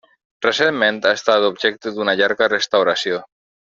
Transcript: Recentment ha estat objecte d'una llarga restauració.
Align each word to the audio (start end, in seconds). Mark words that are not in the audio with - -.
Recentment 0.45 0.97
ha 1.09 1.11
estat 1.19 1.45
objecte 1.49 1.93
d'una 1.99 2.17
llarga 2.23 2.49
restauració. 2.57 3.21